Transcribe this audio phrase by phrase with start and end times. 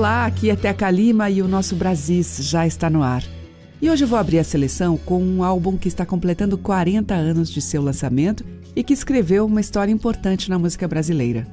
[0.00, 3.22] Olá, aqui é Teca Lima e o nosso Brasis já está no ar.
[3.82, 7.60] E hoje vou abrir a seleção com um álbum que está completando 40 anos de
[7.60, 8.42] seu lançamento
[8.74, 11.46] e que escreveu uma história importante na música brasileira.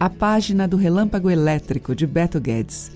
[0.00, 2.90] A página do Relâmpago Elétrico, de Beto Guedes.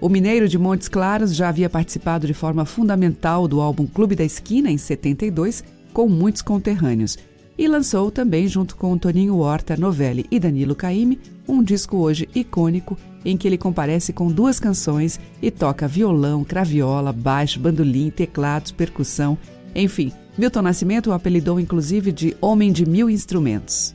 [0.00, 4.24] O mineiro de Montes Claros já havia participado de forma fundamental do álbum Clube da
[4.24, 5.62] Esquina em 72,
[5.92, 7.18] com muitos conterrâneos,
[7.58, 12.96] e lançou também, junto com Toninho Horta, Novelli e Danilo Caime, um disco hoje icônico
[13.26, 19.36] em que ele comparece com duas canções e toca violão, craviola, baixo, bandolim, teclados, percussão,
[19.74, 20.12] enfim.
[20.38, 23.94] Milton Nascimento o apelidou inclusive de Homem de Mil Instrumentos.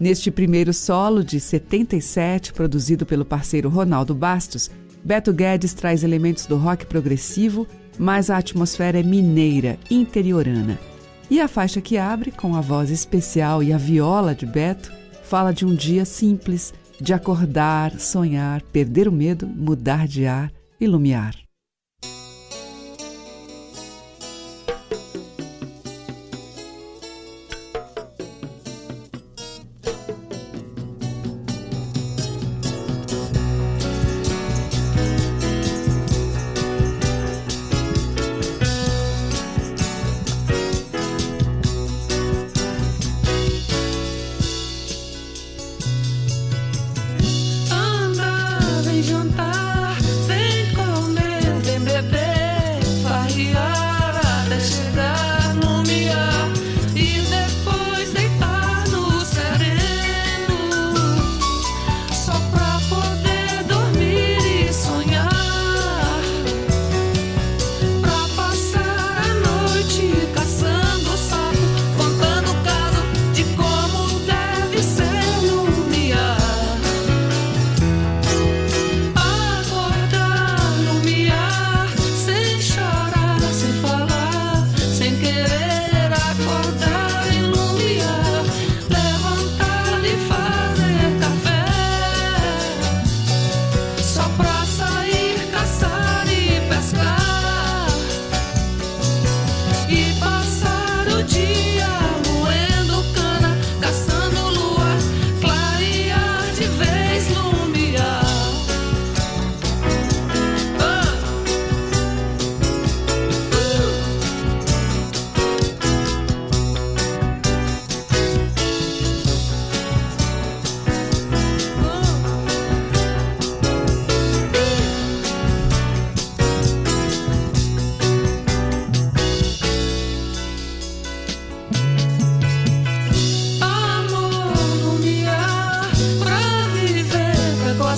[0.00, 4.70] Neste primeiro solo de 77, produzido pelo parceiro Ronaldo Bastos,
[5.04, 7.66] Beto Guedes traz elementos do rock progressivo,
[7.98, 10.78] mas a atmosfera é mineira, interiorana.
[11.30, 14.90] E a faixa que abre, com a voz especial e a viola de Beto,
[15.22, 21.49] fala de um dia simples, de acordar, sonhar, perder o medo, mudar de ar, iluminar.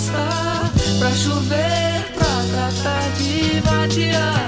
[0.03, 4.42] encostar, pra chover, pra tratar de vadiar.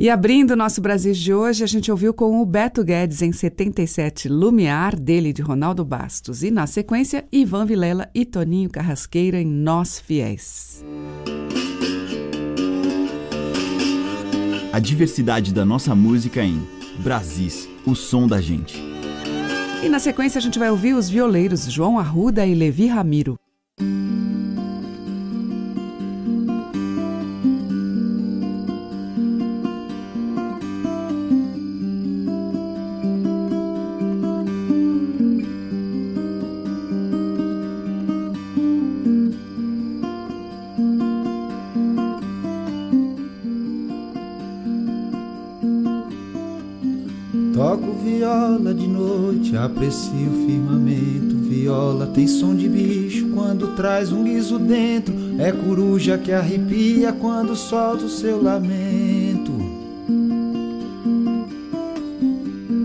[0.00, 3.32] E abrindo o nosso Brasil de hoje, a gente ouviu com o Beto Guedes em
[3.32, 6.42] 77, Lumiar, dele de Ronaldo Bastos.
[6.42, 10.82] E na sequência, Ivan Vilela e Toninho Carrasqueira em Nós Fiéis.
[14.72, 16.66] A diversidade da nossa música em
[17.00, 18.82] Brasis, o som da gente.
[19.84, 23.38] E na sequência a gente vai ouvir os violeiros João Arruda e Levi Ramiro.
[49.56, 51.36] Aprecio o firmamento.
[51.36, 55.14] Viola tem som de bicho quando traz um guiso dentro.
[55.38, 59.52] É coruja que arrepia quando solta o seu lamento.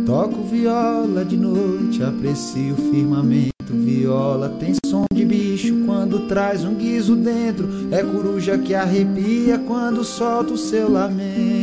[0.06, 3.54] Toco viola de noite, aprecio o firmamento.
[3.70, 7.68] Viola tem som de bicho quando traz um guiso dentro.
[7.92, 11.55] É coruja que arrepia quando solta o seu lamento.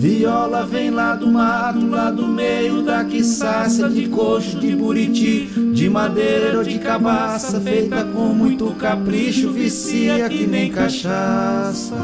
[0.00, 5.90] Viola vem lá do mato, lá do meio da quiçaça De coxo, de buriti, de
[5.90, 11.94] madeira ou de cabaça Feita com muito capricho, vicia que nem cachaça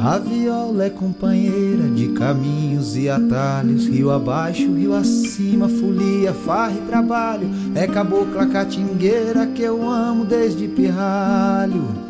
[0.00, 6.88] A viola é companheira de caminhos e atalhos, rio abaixo, rio acima, folia, farra e
[6.88, 7.50] trabalho.
[7.74, 12.05] É cabocla catingueira que eu amo desde pirralho.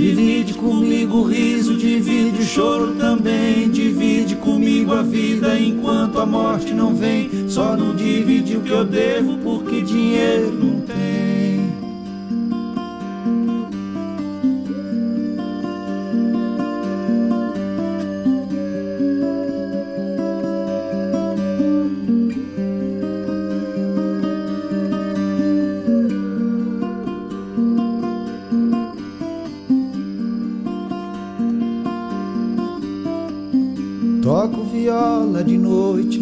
[0.00, 3.68] Divide comigo o riso, divide o choro também.
[3.68, 7.46] Divide comigo a vida enquanto a morte não vem.
[7.46, 11.29] Só não divide o que eu devo, porque dinheiro não tem.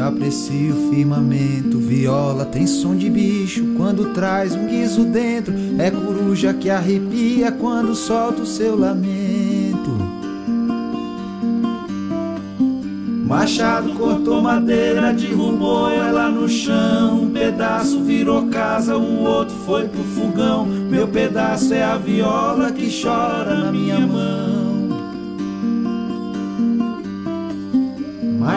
[0.08, 1.78] Aprecio o firmamento.
[1.78, 5.54] Viola tem som de bicho quando traz um guiso dentro.
[5.78, 10.18] É coruja que arrepia quando solta o seu lamento.
[13.28, 17.24] Machado cortou madeira, derrubou ela no chão.
[17.24, 20.64] Um pedaço virou casa, o outro foi pro fogão.
[20.64, 24.57] Meu pedaço é a viola que chora na minha mão.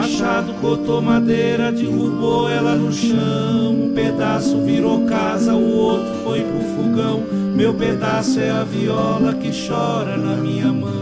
[0.02, 3.70] Machado cortou madeira, derrubou ela no chão.
[3.70, 7.22] Um pedaço virou casa, o outro foi pro fogão.
[7.54, 11.01] Meu pedaço é a viola que chora na minha mão.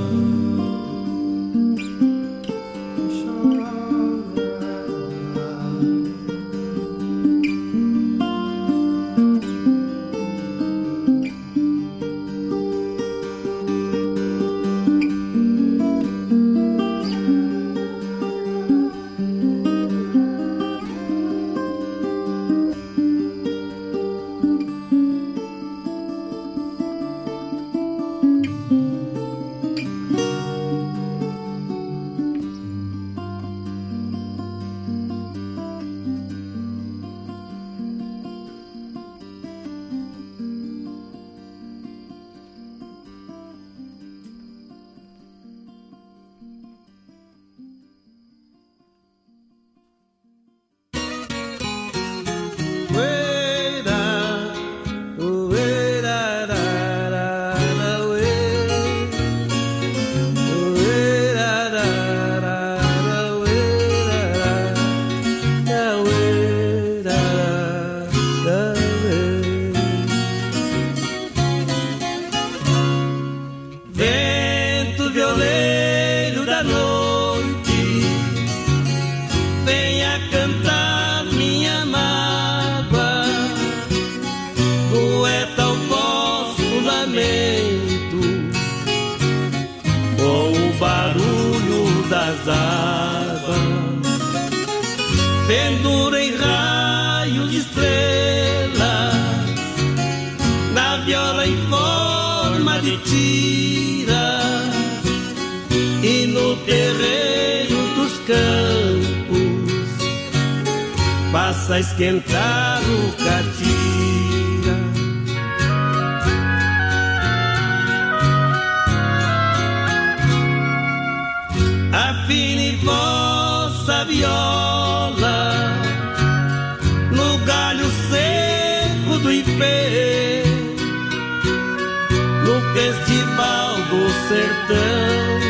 [134.31, 135.41] Sertão.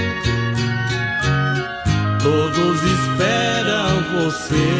[2.22, 4.70] Todos esperam você.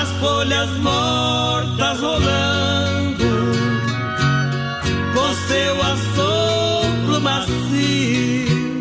[0.00, 3.32] As folhas mortas rolando
[5.14, 8.80] com seu assopro macio.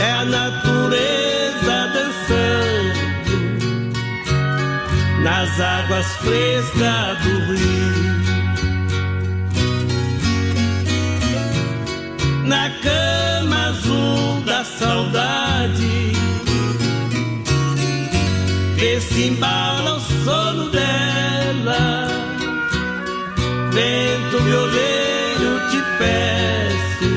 [0.00, 2.96] É a natureza dançando
[5.22, 8.11] nas águas frescas do rio.
[12.52, 16.12] Na cama azul da saudade.
[18.76, 22.08] Vê se embala o sono dela.
[23.72, 27.12] Vento violeiro, te peço,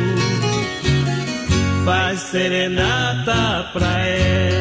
[1.84, 4.55] faz serenata pra ela.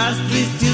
[0.00, 0.16] Embala
[0.64, 0.69] o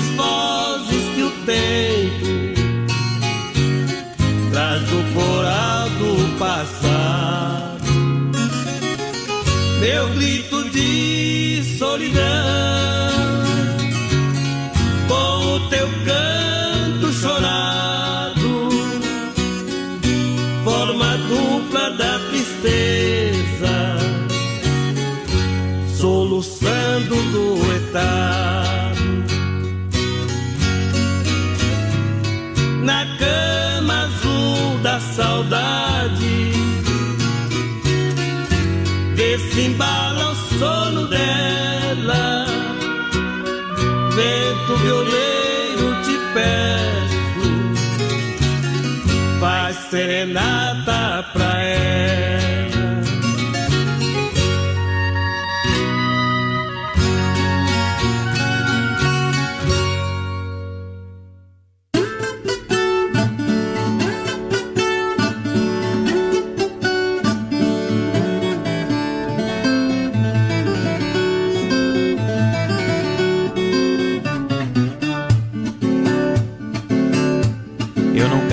[39.56, 39.95] sono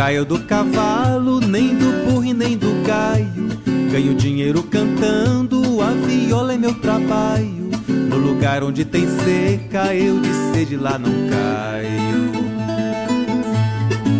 [0.03, 3.47] caio do cavalo, nem do burro e nem do gaio.
[3.89, 7.71] Ganho dinheiro cantando, a viola é meu trabalho.
[7.87, 12.33] No lugar onde tem seca, eu de sede lá não caio.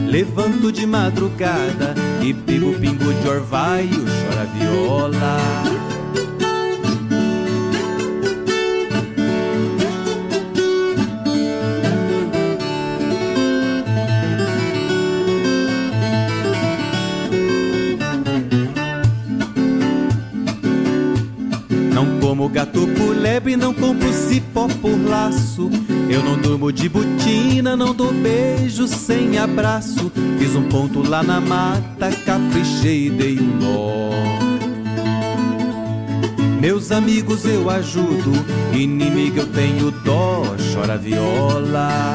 [0.08, 5.83] Levanto de madrugada e pego pingo de orvalho, chora viola.
[24.68, 25.70] Por laço.
[26.10, 30.12] Eu não durmo de botina, não dou beijo sem abraço.
[30.38, 34.14] Fiz um ponto lá na mata, caprichei e dei um nó.
[36.60, 38.32] Meus amigos eu ajudo,
[38.74, 42.14] inimigo eu tenho dó, chora viola.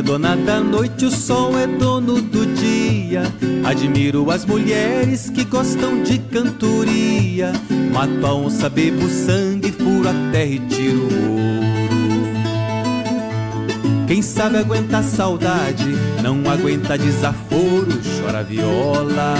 [0.00, 3.22] É dona da noite, o sol é dono do dia.
[3.62, 7.52] Admiro as mulheres que gostam de cantoria.
[7.92, 11.50] Mato a onça, bebo sangue, furo a terra e tiro o ouro.
[14.08, 19.34] Quem sabe aguenta saudade, não aguenta desaforo, chora viola.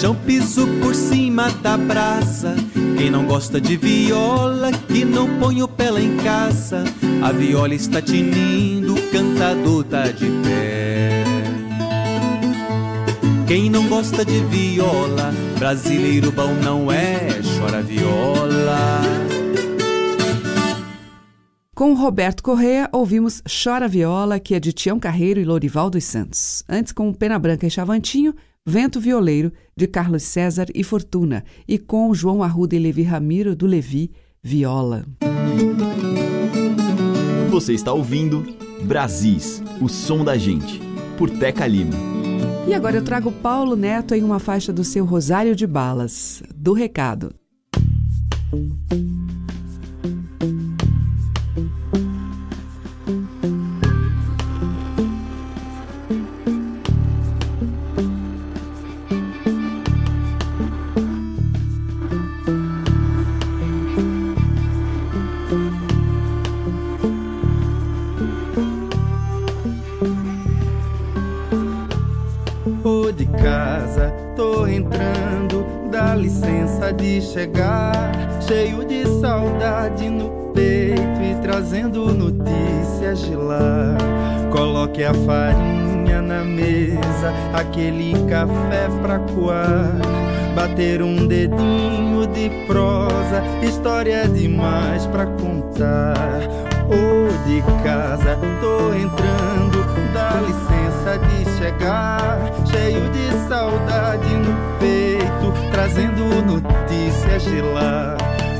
[0.00, 2.54] Chão, piso por cima da brasa.
[2.96, 6.84] Quem não gosta de viola, que não põe o pé lá em casa.
[7.22, 11.24] A viola está tinindo, o cantador tá de pé.
[13.46, 19.02] Quem não gosta de viola, brasileiro bom não é, chora viola.
[21.74, 26.62] Com Roberto Correa, ouvimos Chora Viola, que é de Tião Carreiro e Lorival dos Santos.
[26.68, 28.34] Antes, com Pena Branca e Chavantinho,
[28.70, 31.42] Vento Violeiro, de Carlos César e Fortuna.
[31.66, 35.04] E com João Arruda e Levi Ramiro, do Levi, Viola.
[37.50, 38.46] Você está ouvindo
[38.84, 40.80] Brasis, o som da gente,
[41.18, 41.96] por Teca Lima.
[42.68, 46.72] E agora eu trago Paulo Neto em uma faixa do seu Rosário de Balas, do
[46.72, 47.34] Recado.
[77.32, 83.96] Chegar, cheio de saudade no peito e trazendo notícias de lá.
[84.50, 89.96] Coloque a farinha na mesa, aquele café pra coar.
[90.56, 96.40] Bater um dedinho de prosa, história demais pra contar.
[96.88, 100.69] Ou oh, de casa, tô entrando, dá licença
[101.18, 102.38] de chegar,
[102.70, 108.16] cheio de saudade no peito, trazendo notícias de lá.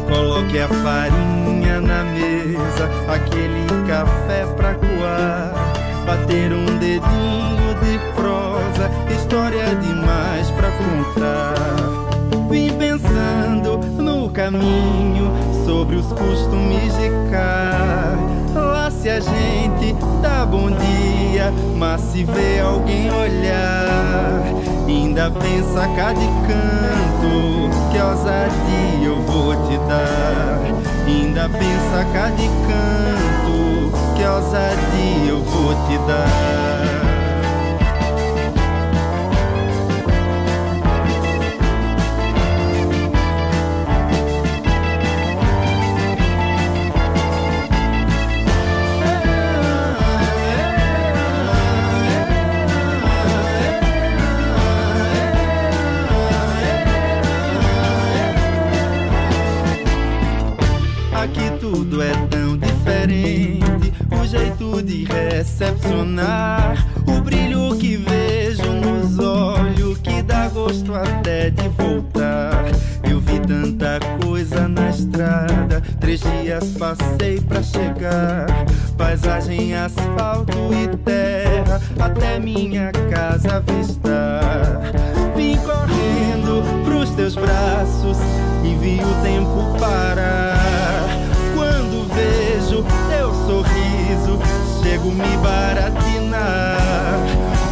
[0.09, 5.53] Coloque a farinha na mesa, aquele café pra coar.
[6.07, 11.55] Bater um dedinho de prosa, história demais pra contar.
[12.51, 15.31] Vim pensando no caminho,
[15.65, 18.70] sobre os costumes de cá.
[19.01, 24.43] Se a gente dá bom dia, mas se vê alguém olhar,
[24.87, 30.61] ainda pensa cá de canto que ousadia eu vou te dar.
[31.07, 37.00] Ainda pensa cá de canto, que ousadia eu vou te dar.
[64.83, 72.65] De recepcionar o brilho que vejo nos olhos que dá gosto até de voltar.
[73.09, 78.47] Eu vi tanta coisa na estrada, três dias passei pra chegar.
[78.97, 84.93] Paisagem, asfalto e terra, até minha casa avistar.
[85.37, 88.19] Vim correndo pros teus braços
[88.65, 91.30] e vi o tempo parar.
[92.21, 94.39] Vejo teu sorriso,
[94.83, 97.19] chego me baratinar.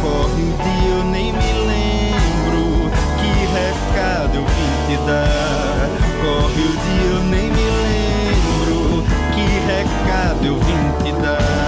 [0.01, 5.89] Corre o dia, eu nem me lembro que recado eu vim te dar.
[6.21, 11.58] Corre o dia, eu nem me lembro que recado eu vim te dar.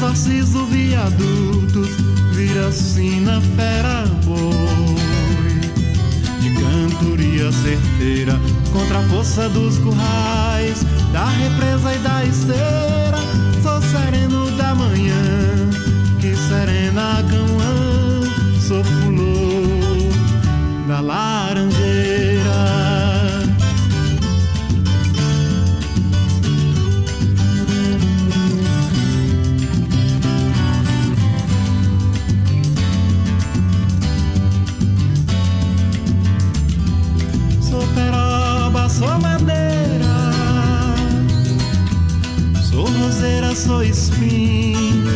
[0.00, 1.88] Narciso viadutos,
[2.32, 4.54] vira sina fera boi.
[6.40, 8.38] De cantoria certeira,
[8.72, 13.18] contra a força dos currais, da represa e da esteira,
[13.60, 15.68] sou sereno da manhã,
[16.20, 20.12] que serena a sou fulô
[20.86, 21.73] da laranjeira.
[43.64, 45.10] Sou espinho,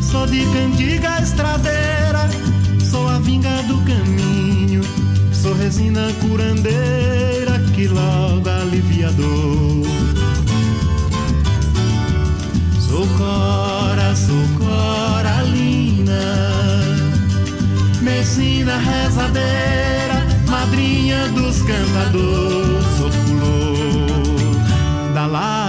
[0.00, 2.30] sou de cantiga estradeira,
[2.88, 4.82] sou a vinga do caminho,
[5.32, 9.82] sou resina curandeira que logo alivia dor.
[12.78, 16.22] Sou cora, sou coralina,
[18.00, 23.74] medicina rezadeira madrinha dos cantadores, sou flor
[25.12, 25.63] da laranjeira.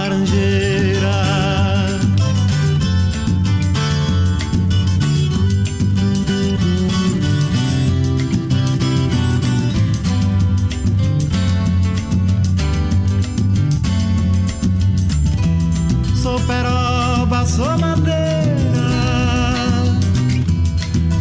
[17.56, 18.90] Sou madeira,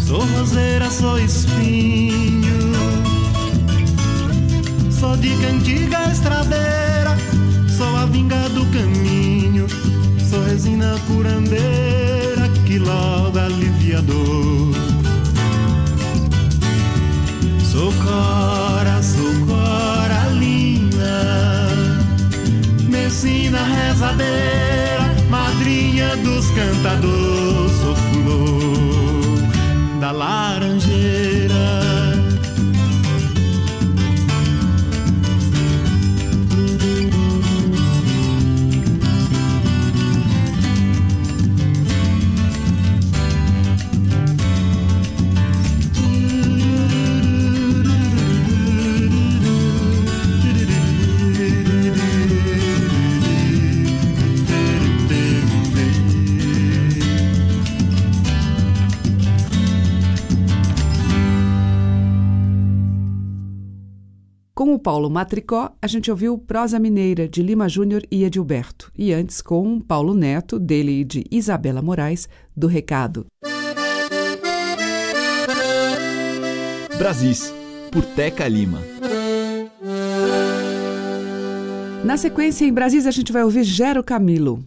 [0.05, 2.75] sou roseira, sou espinho.
[4.91, 7.15] Sou de cantiga estradeira,
[7.77, 9.65] sou a vinga do caminho,
[10.29, 14.75] sou resina curandeira que logo alivia dor.
[17.63, 21.15] Sou cora, sou coralina,
[22.89, 24.44] medicina rezadeira,
[26.17, 29.41] dos cantadores, sou flor
[29.99, 30.84] da laranjeira.
[64.85, 68.91] Paulo Matricó, a gente ouviu Prosa Mineira, de Lima Júnior e Edilberto.
[68.95, 73.25] E antes com Paulo Neto, dele e de Isabela Moraes, do Recado.
[76.99, 77.51] Brasis,
[77.91, 78.79] por Teca Lima.
[82.03, 84.63] Na sequência, em Brasis, a gente vai ouvir Gero Camilo.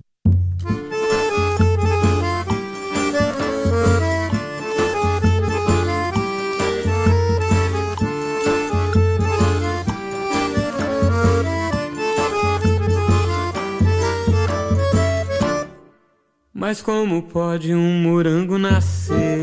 [16.59, 19.39] Mas como pode um morango nascer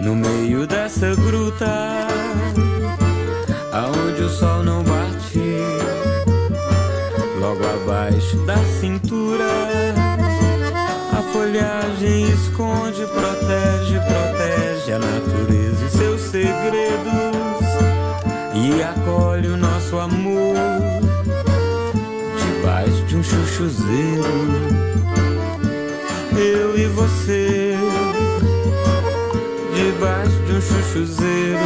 [0.00, 1.66] no meio dessa gruta,
[3.72, 5.40] aonde o sol não bate,
[7.40, 9.48] logo abaixo da cintura?
[11.10, 17.02] A folhagem esconde, protege, protege a natureza e seus segredos
[18.54, 20.54] e acolhe o nosso amor
[22.38, 24.92] debaixo de um chuchuzeiro
[26.36, 27.74] eu e você,
[29.74, 31.58] debaixo de um chuchuzeiro.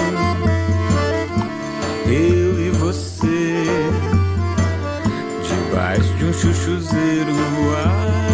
[2.07, 3.65] Eu e você,
[5.43, 7.33] debaixo de um chuchuzeiro.
[7.77, 8.26] Ah,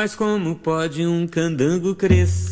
[0.00, 2.49] Mas como pode um candango crescer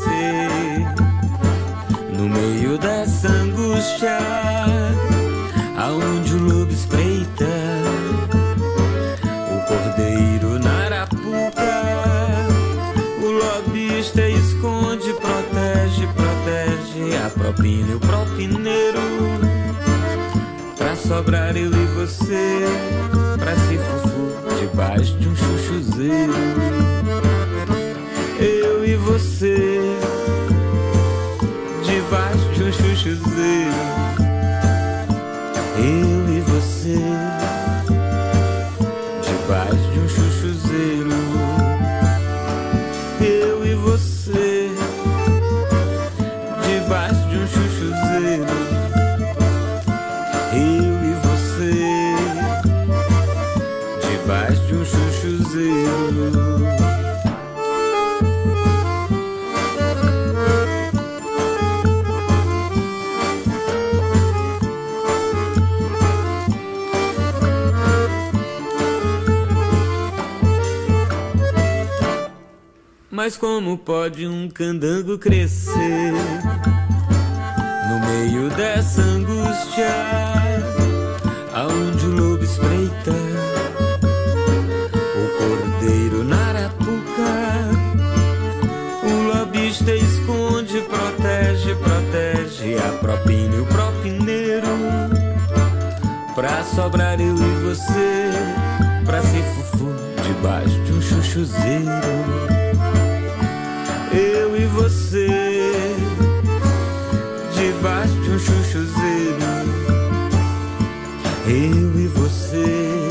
[73.29, 76.14] Mas como pode um candango crescer
[77.87, 79.95] no meio dessa angústia,
[81.53, 83.12] aonde o lobo espreita,
[85.12, 87.69] o cordeiro na arapuca,
[89.05, 94.69] o lobista esconde, protege, protege a propina e o propineiro,
[96.35, 98.31] pra sobrar eu e você,
[99.05, 102.68] pra ser fufu debaixo de um chuchuzeiro
[104.12, 105.27] eu e você,
[107.55, 109.38] debaixo de um chuchuzeiro.
[111.47, 113.09] Eu e você,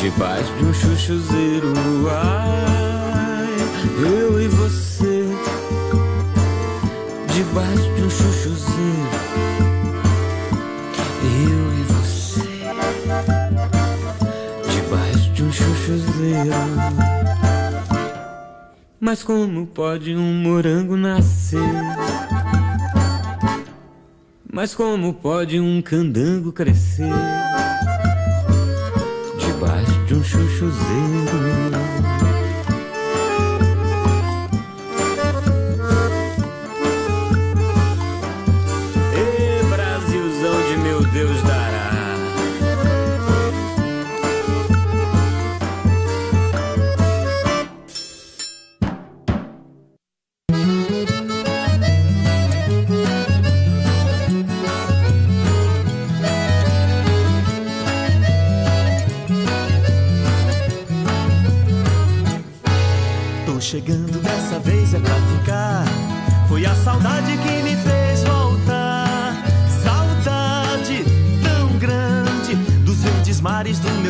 [0.00, 1.72] debaixo de um chuchuzeiro.
[2.10, 3.48] Ai,
[3.98, 5.24] eu e você,
[7.32, 8.93] debaixo de um chuchuzeiro.
[19.14, 21.60] Mas como pode um morango nascer?
[24.52, 27.12] Mas como pode um candango crescer?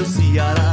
[0.04, 0.63] Ceará.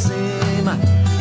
[0.00, 0.78] Iracema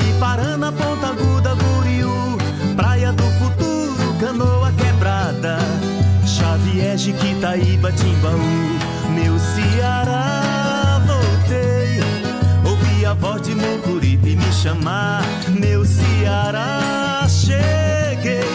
[0.07, 2.37] e Parana, Ponta Aguda, Buriú,
[2.75, 5.57] Praia do Futuro, Canoa Quebrada,
[6.25, 8.79] Xavier, Jiquitaíba, é Timbaú,
[9.13, 11.99] meu Ceará voltei.
[12.63, 18.47] Ouvi a voz de Mucuripe me chamar, meu Ceará cheguei.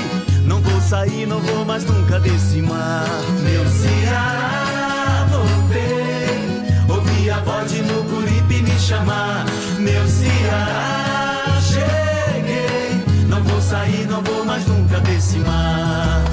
[0.47, 3.07] Não vou sair, não vou mais nunca desse mar,
[3.43, 6.65] meu Ceará voltei.
[6.89, 9.54] Ouvi a voz de Mucuripe me chamar
[9.85, 13.05] meu Ceará, cheguei.
[13.29, 16.25] Não vou sair, não vou mais nunca desse mar.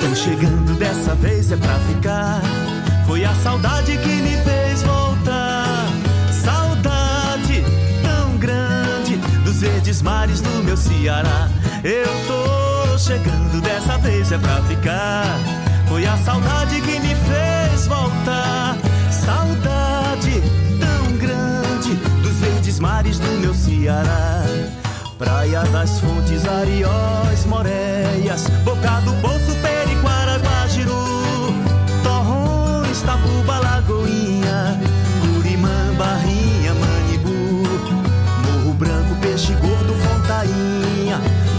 [0.00, 2.42] Tô chegando dessa vez é pra ficar.
[3.06, 5.86] Foi a saudade que me fez voltar.
[6.44, 7.64] Saudade
[8.02, 11.51] tão grande dos verdes mares do meu Ceará.
[11.84, 15.24] Eu tô chegando, dessa vez é pra ficar.
[15.88, 18.76] Foi a saudade que me fez voltar.
[19.10, 20.40] Saudade
[20.78, 24.44] tão grande dos verdes mares do meu Ceará.
[25.18, 29.52] Praia das fontes, arióis, moreias, boca do poço,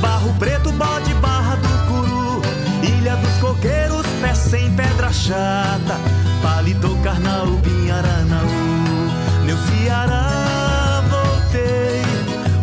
[0.04, 2.42] Barro Preto, bode, Barra do Curu,
[2.84, 5.98] Ilha dos Coqueiros, pé sem pedra chata,
[6.42, 12.02] Palito, Carnaúba, Aranaú, meu Ceará voltei,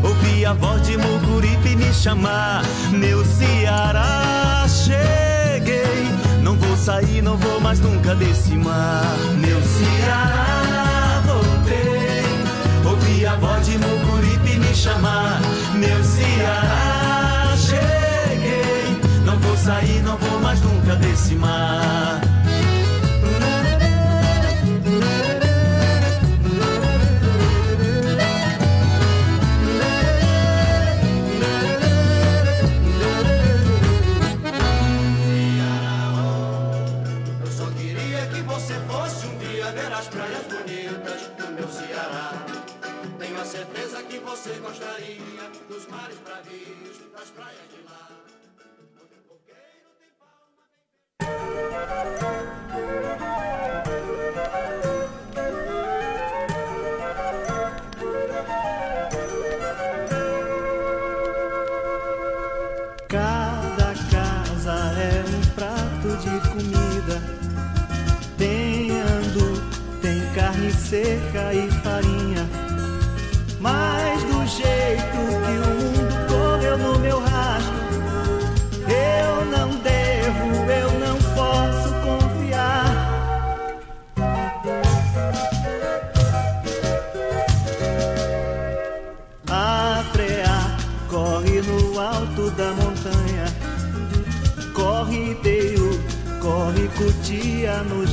[0.05, 2.62] ouvi a voz de Muguripe me chamar,
[2.93, 6.12] meu Ceará cheguei,
[6.43, 12.22] não vou sair, não vou mais nunca desse mar, meu Ceará voltei,
[12.84, 15.41] ouvi a voz de Mucuripe me chamar,
[15.74, 16.89] meu Ceará
[17.70, 19.00] cheguei.
[19.24, 22.29] Não vou sair, não vou mais nunca desse mar.
[47.30, 48.09] Praias de lá.
[63.09, 67.16] Cada casa é um prato de comida.
[68.38, 69.48] Tem andu,
[70.01, 71.79] tem carne seca e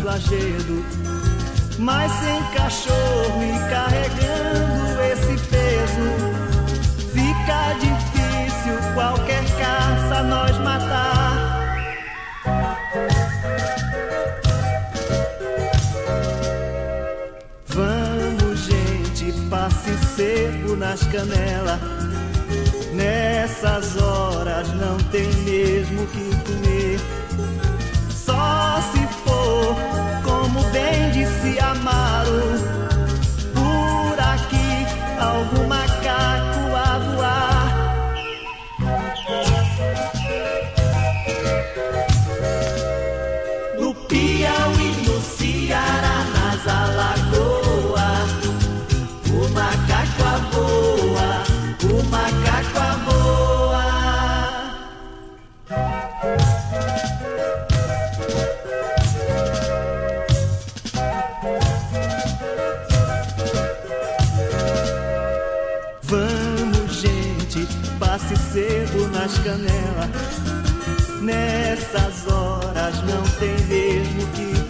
[0.08, 0.86] lajedos.
[1.78, 6.08] Mas sem cachorro e carregando esse peso,
[7.14, 11.58] fica difícil qualquer caça nós matar.
[17.68, 21.80] Vamos, gente, passe seco nas canelas.
[22.94, 27.17] Nessas horas não tem mesmo que comer.
[68.58, 70.10] Cedo nas canelas.
[71.22, 74.67] Nessas horas não tem mesmo que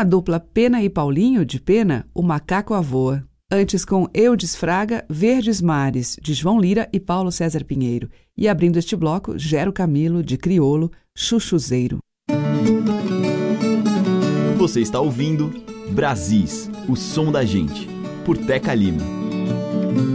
[0.00, 3.22] a dupla Pena e Paulinho, de Pena, o Macaco Avoa.
[3.52, 8.08] Antes com Eudes Fraga, Verdes Mares, de João Lira e Paulo César Pinheiro.
[8.34, 11.98] E abrindo este bloco, Gero Camilo, de Criolo, Chuchuzeiro.
[14.56, 15.52] Você está ouvindo
[15.90, 17.86] Brasis, o som da gente,
[18.24, 19.02] por Teca Lima.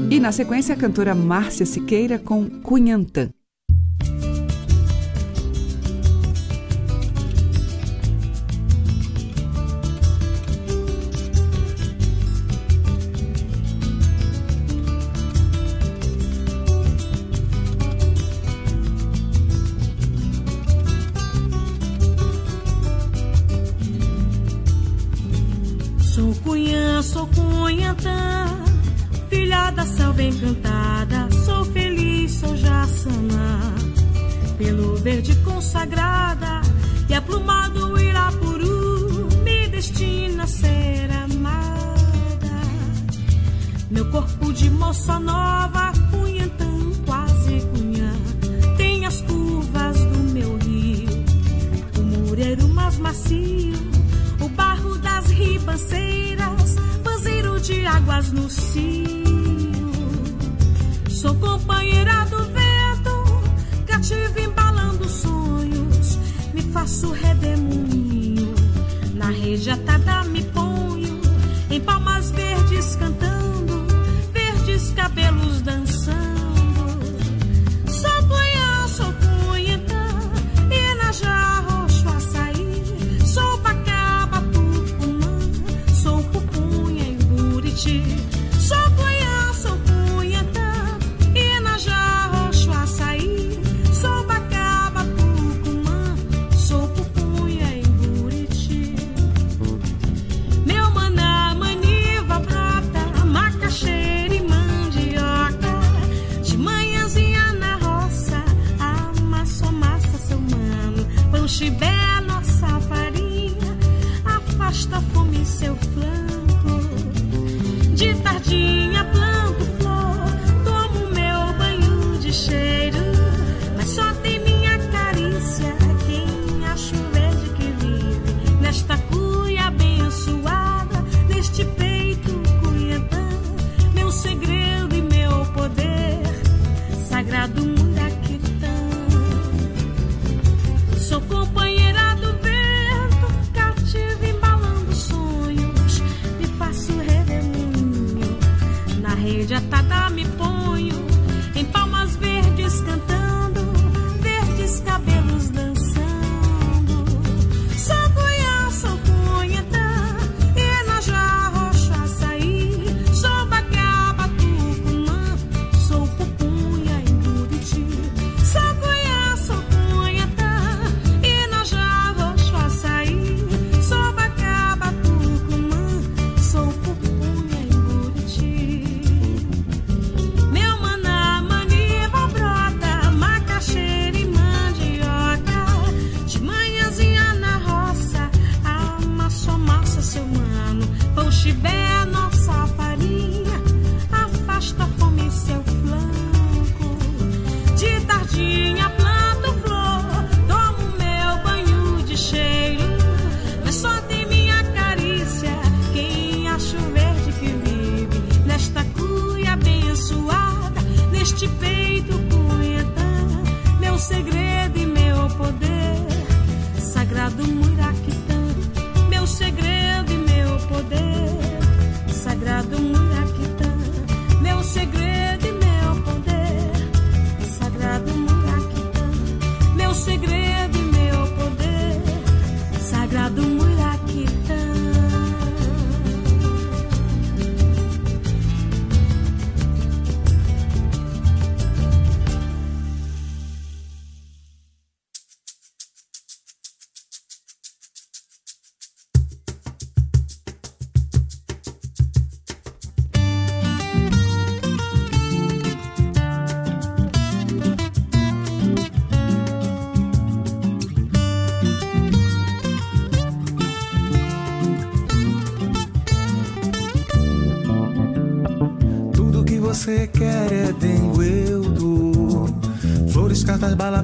[0.10, 3.30] E na sequência, a cantora Márcia Siqueira com Cunhantã.
[27.96, 28.64] Cunhantã,
[29.30, 31.30] filha da selva encantada.
[31.46, 33.76] Sou feliz, sou jaçanã,
[34.58, 36.62] pelo verde consagrada
[37.10, 42.62] e aplumado Irapuru me destina a ser amada.
[43.90, 46.66] Meu corpo de moça nova, cunhantã,
[47.06, 48.14] quase cunhã,
[48.78, 51.24] tem as curvas do meu rio,
[51.98, 53.96] o mureiro mais macio
[54.42, 56.55] o barro das ribanceiras,
[57.66, 59.26] de águas no cio.
[61.10, 66.20] Sou companheira do vento, cativa embalando sonhos,
[66.54, 68.54] me faço redemoinho,
[69.16, 71.20] na rede atada me ponho,
[71.72, 73.35] em palmas verdes cantando,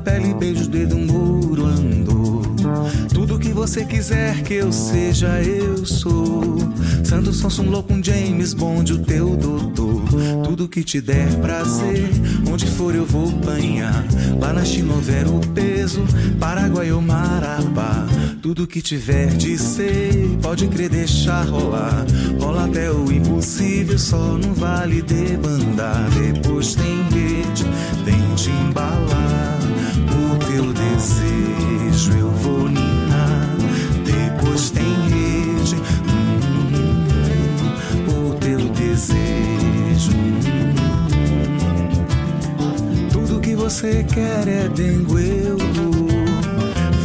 [0.02, 2.42] pele, beijos, dedo, muro, ando.
[3.14, 6.58] Tudo que você quiser que eu seja, eu sou.
[7.04, 10.04] Santo Sonson, louco, um James Bond, o teu doutor.
[10.44, 12.10] Tudo que te der prazer,
[12.50, 14.06] onde for eu vou banhar.
[14.40, 16.02] Lá na China houver o peso,
[16.40, 18.08] Paraguai ou Marabá.
[18.42, 22.06] Tudo que tiver de ser, pode crer, deixar rolar.
[22.40, 26.10] Rola até o impossível, só não vale debandar.
[26.12, 27.64] Depois tem rede,
[28.04, 29.61] vem te embalar.
[31.02, 33.50] Desejo eu vou ninar.
[34.06, 35.76] Depois tem rede,
[36.08, 37.08] hum,
[38.30, 40.12] o teu desejo.
[43.12, 46.08] Tudo que você quer é dengo, eu dou.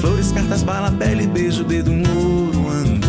[0.02, 3.08] Flores, cartas, bala, pele, beijo, dedo, um ouro, ando.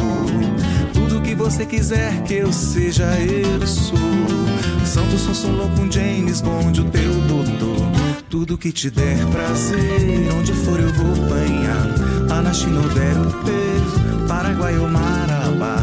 [0.94, 3.98] Tudo que você quiser que eu seja, eu sou.
[4.86, 7.77] Santo Sonson, louco, um James Bond, o teu doutor.
[8.30, 11.88] Tudo que te der prazer, onde for eu vou banhar.
[12.78, 15.78] Houver o peso, Paraguai ou Marabá.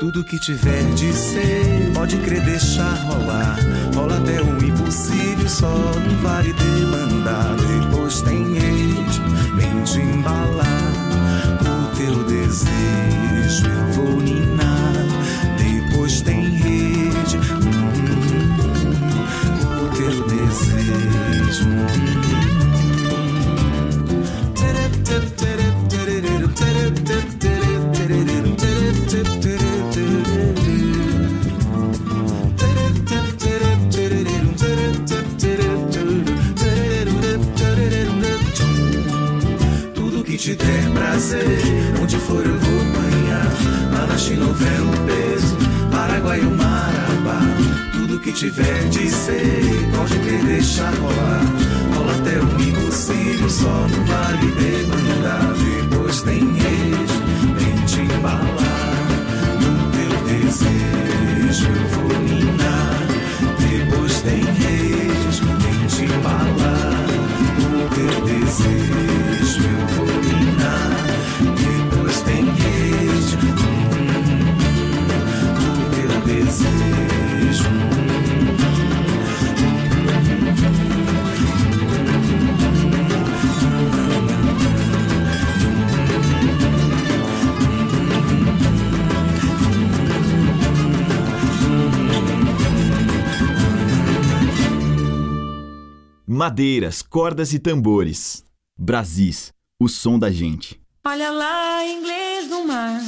[0.00, 3.58] Tudo que tiver de ser, pode crer, deixar rolar.
[3.94, 7.56] Rola até o impossível, só não vale demandar.
[7.56, 9.20] Depois tem rede,
[9.54, 10.92] vem te embalar.
[11.60, 15.06] O teu desejo eu vou ninar.
[15.58, 17.38] Depois tem rede,
[40.42, 41.60] te der prazer,
[42.02, 43.46] onde for eu vou banhar.
[43.92, 45.56] Lá na China houver um peso,
[45.88, 47.71] Paraguai ou Marabá
[48.22, 51.42] que tiver de ser, pode ter deixar rolar.
[51.92, 55.52] Rola até o impossível, só não vale demandar.
[55.90, 57.20] Depois tem eixo,
[57.56, 59.02] vem te embalar.
[59.60, 63.00] No teu desejo eu vou minar.
[63.58, 67.06] Depois tem eixo, vem te embalar.
[67.58, 70.92] No teu desejo eu vou minar.
[71.58, 74.42] Depois tem rede, hum, hum, hum.
[75.60, 78.11] no teu desejo.
[96.42, 98.42] Madeiras, cordas e tambores.
[98.76, 100.80] Brasis, o som da gente.
[101.06, 103.00] Olha lá, inglês do mar.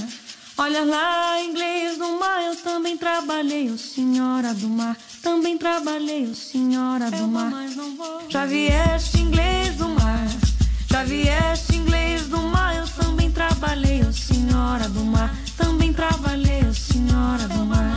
[0.57, 2.45] Olha lá, inglês do mar.
[2.45, 4.97] Eu também trabalhei, o senhora do mar.
[5.21, 7.51] Também trabalhei, o senhora do mar.
[8.29, 10.29] Já vieste, inglês do mar.
[10.89, 12.77] Já vieste, inglês do mar.
[12.77, 15.37] Eu também trabalhei, o senhora do mar.
[15.57, 17.94] Também trabalhei, o senhora do mar.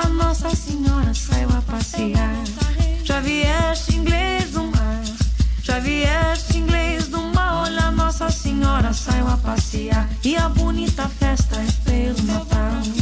[0.00, 2.32] A Nossa Senhora saiu a passear.
[3.02, 5.02] Já vieste, inglês do mar.
[5.60, 7.64] Já vieste, inglês do mar.
[7.64, 10.08] Olha, Nossa Senhora saiu a passear.
[10.22, 12.97] E a bonita festa é pelo Natal.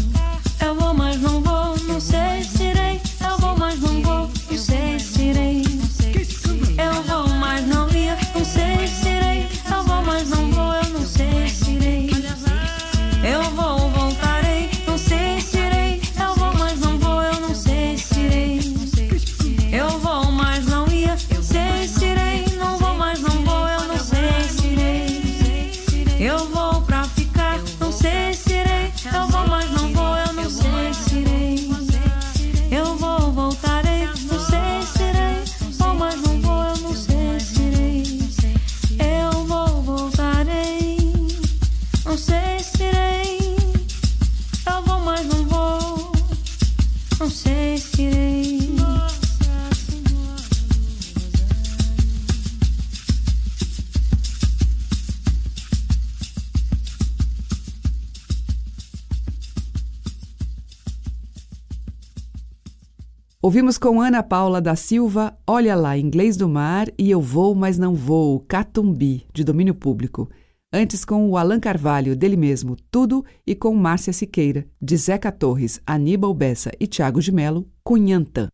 [63.46, 67.78] Ouvimos com Ana Paula da Silva, Olha lá, Inglês do Mar e Eu Vou, Mas
[67.78, 70.28] Não Vou, Catumbi, de domínio público.
[70.72, 75.80] Antes com o Alan Carvalho, dele mesmo, Tudo, e com Márcia Siqueira, de Zeca Torres,
[75.86, 78.48] Aníbal Bessa e Tiago de Melo, Cunhantã.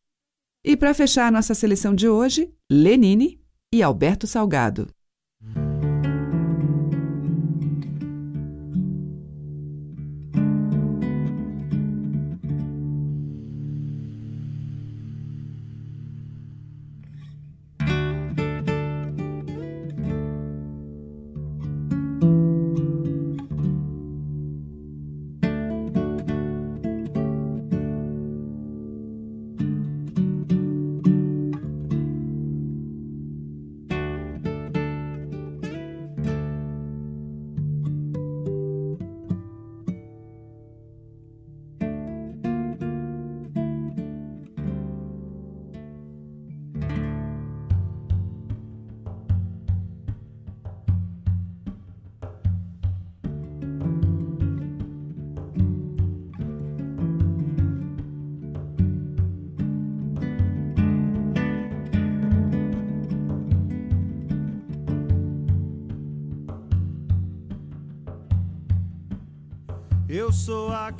[0.62, 3.40] E para fechar nossa seleção de hoje, Lenine
[3.72, 4.88] e Alberto Salgado.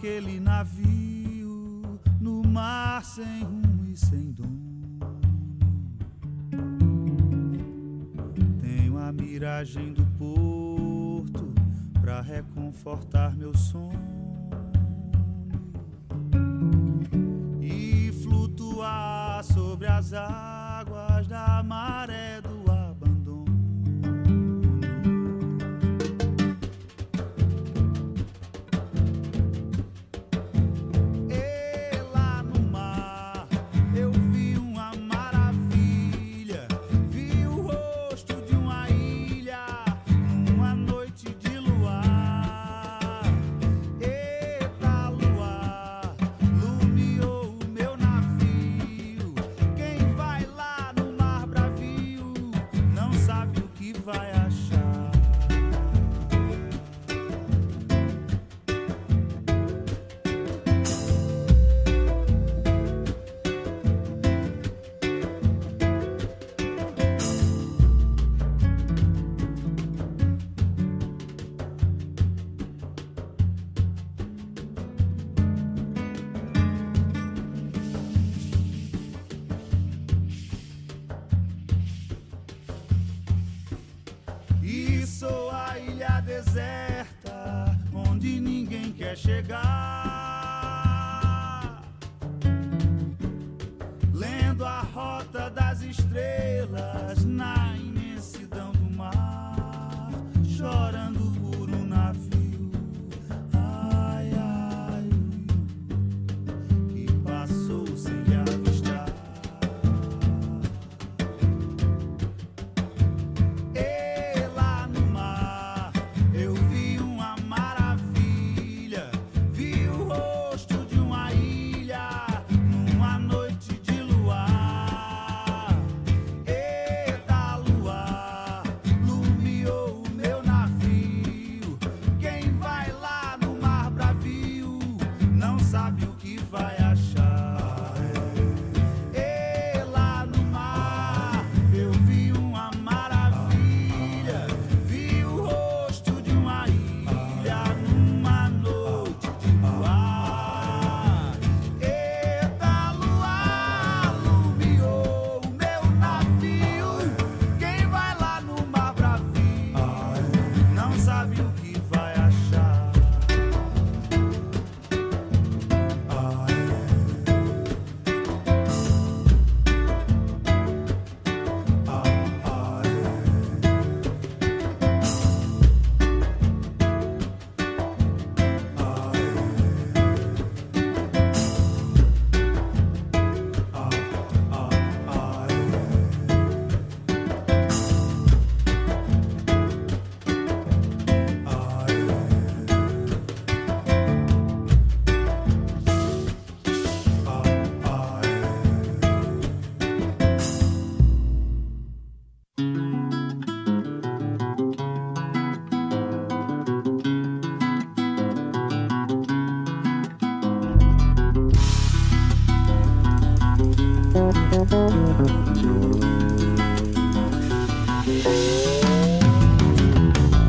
[0.03, 4.99] Aquele navio no mar sem rumo e sem dono.
[8.61, 11.55] Tenho a miragem do porto
[12.01, 14.12] pra reconfortar meu sono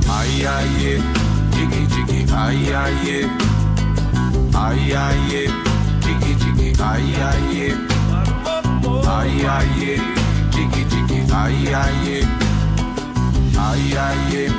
[0.10, 1.02] Ai, ai,
[1.52, 3.30] diggy, diggy, ai, ai,
[4.56, 5.48] ai, ai,
[6.02, 7.76] diggy, diggy, ai, ai,
[9.06, 10.02] ai, ai,
[10.50, 12.26] diggy, diggy, ai, ai,
[13.58, 14.50] ai, ai,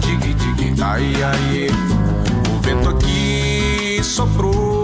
[0.00, 1.70] diggy, diggy, ai, ai.
[2.50, 4.81] O vento aqui soprou,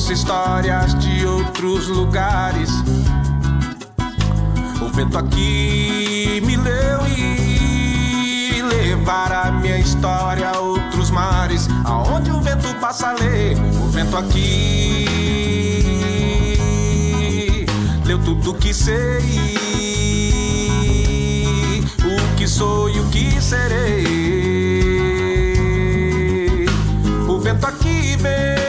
[0.00, 2.70] trouxe histórias de outros lugares.
[4.80, 11.68] O vento aqui me leu e levar a minha história a outros mares.
[11.84, 15.06] Aonde o vento passa ler, o vento aqui
[18.06, 18.96] leu tudo que sei,
[21.98, 24.30] o que sou e o que serei.
[27.28, 28.59] O vento aqui vem,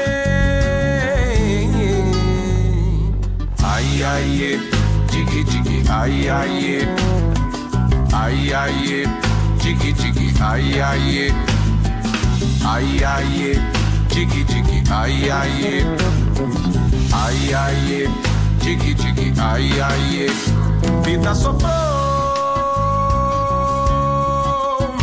[4.03, 4.59] ai ai,
[5.11, 6.87] dig dig, ai ai,
[8.13, 9.05] ai ai,
[9.61, 11.31] dig dig, ai ai,
[12.65, 13.59] ai ai,
[14.09, 15.85] dig dig, ai ai,
[17.13, 18.09] ai ai,
[18.59, 20.29] dig dig, ai ai,
[21.03, 21.91] vida soprou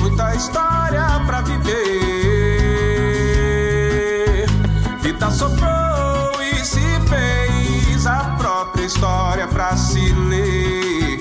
[0.00, 1.78] muita história pra viver.
[5.02, 5.87] Vida soprou
[9.48, 11.18] pra se ler.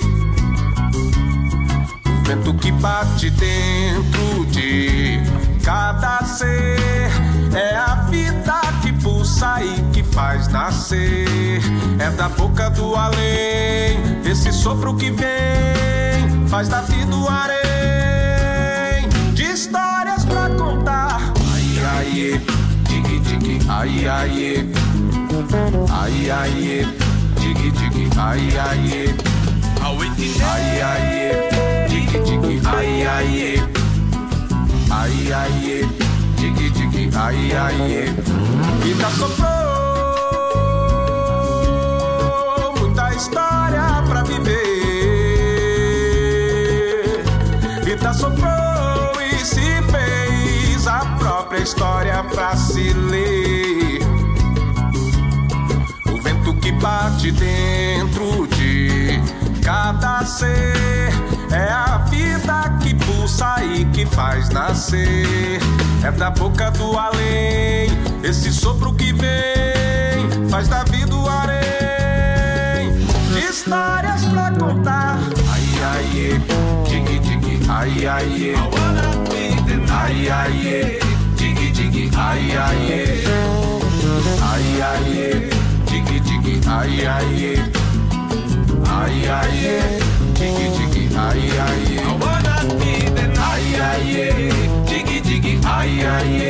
[2.06, 5.20] O vento que bate dentro de
[5.64, 7.10] cada ser
[7.54, 11.60] é a vida que pulsa e que faz nascer.
[11.98, 19.44] É da boca do além, esse sopro que vem, faz da vida o harém de
[19.44, 21.32] histórias pra contar.
[21.52, 22.40] Ai, ai,
[22.84, 24.68] dig, dig, ai, ai,
[25.90, 29.14] ai, ai, dig, dig, ai, ai,
[29.82, 33.62] ai, ai, dig, dig, ai, ai,
[34.90, 35.88] ai, ai,
[36.36, 38.14] dig, dig, ai, ai,
[38.82, 39.68] vida soprou
[42.78, 44.58] muita história pra viver.
[47.84, 53.37] Vida soprou e se fez a própria história pra se ler.
[56.68, 59.20] Que bate dentro de
[59.62, 61.10] cada ser.
[61.50, 65.58] É a vida que pulsa e que faz nascer.
[66.04, 67.88] É da boca do além,
[68.22, 72.92] esse sopro que vem, faz da vida o harém.
[73.48, 75.18] Histórias pra contar.
[75.50, 76.42] Ai, ai,
[76.84, 78.54] dig, dig, ai, ai,
[79.90, 80.98] ai, ai,
[81.34, 83.24] dig, dig, ai, ai,
[84.42, 85.67] ai, ai,
[86.68, 87.56] dig, dig,
[88.84, 89.94] ai, ai, ai, ai,
[90.34, 92.24] dig, dig, ai, ai, ai,
[93.78, 94.14] ai,
[94.86, 96.44] dig, dig, ai, ai,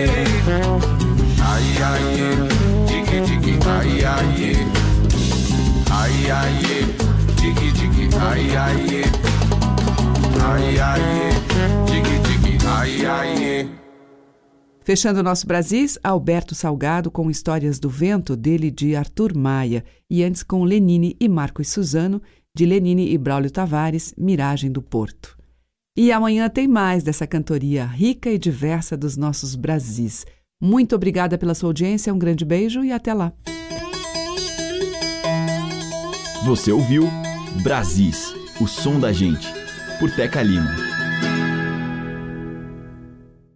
[1.39, 2.07] ai, ai,
[2.87, 3.11] dig,
[3.43, 4.57] dig, ai, ai,
[5.91, 6.55] ai, ai,
[7.37, 9.05] dig, dig, ai, ai,
[10.43, 11.03] ai, ai,
[11.87, 12.09] dig,
[12.43, 13.88] dig, ai, ai.
[14.89, 20.25] Fechando o nosso Brasis, Alberto Salgado com Histórias do Vento, dele de Arthur Maia, e
[20.25, 22.23] antes com Lenine e Marcos Suzano,
[22.57, 25.37] de Lenine e Braulio Tavares, Miragem do Porto.
[25.95, 30.25] E amanhã tem mais dessa cantoria rica e diversa dos nossos Brasis.
[30.59, 33.35] Muito obrigada pela sua audiência, um grande beijo e até lá.
[36.47, 37.07] Você ouviu
[37.63, 39.53] Brasis, o som da gente,
[40.01, 40.88] por Teca Lima.